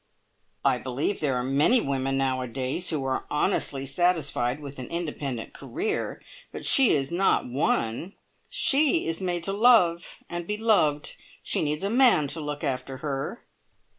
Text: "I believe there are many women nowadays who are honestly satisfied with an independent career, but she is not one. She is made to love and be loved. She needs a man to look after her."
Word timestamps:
"I 0.65 0.79
believe 0.79 1.19
there 1.19 1.35
are 1.35 1.43
many 1.43 1.79
women 1.79 2.17
nowadays 2.17 2.89
who 2.89 3.05
are 3.05 3.27
honestly 3.29 3.85
satisfied 3.85 4.59
with 4.59 4.79
an 4.79 4.87
independent 4.87 5.53
career, 5.53 6.19
but 6.51 6.65
she 6.65 6.89
is 6.95 7.11
not 7.11 7.47
one. 7.47 8.13
She 8.49 9.05
is 9.05 9.21
made 9.21 9.43
to 9.43 9.53
love 9.53 10.23
and 10.27 10.47
be 10.47 10.57
loved. 10.57 11.15
She 11.43 11.61
needs 11.61 11.83
a 11.83 11.89
man 11.91 12.27
to 12.29 12.41
look 12.41 12.63
after 12.63 12.97
her." 12.97 13.45